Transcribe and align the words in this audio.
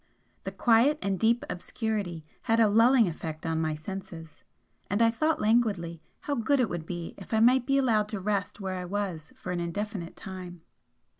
The 0.45 0.51
quiet 0.51 0.97
and 1.03 1.19
deep 1.19 1.45
obscurity 1.47 2.25
had 2.41 2.59
a 2.59 2.67
lulling 2.67 3.07
effect 3.07 3.45
on 3.45 3.61
my 3.61 3.75
senses 3.75 4.43
and 4.89 4.99
I 4.99 5.11
thought 5.11 5.39
languidly 5.39 6.01
how 6.21 6.33
good 6.33 6.59
it 6.59 6.69
would 6.69 6.87
be 6.87 7.13
if 7.19 7.35
I 7.35 7.39
might 7.39 7.67
be 7.67 7.77
allowed 7.77 8.09
to 8.09 8.19
rest 8.19 8.59
where 8.59 8.79
I 8.79 8.85
was 8.85 9.31
for 9.35 9.51
an 9.51 9.59
indefinite 9.59 10.15
time. 10.15 10.63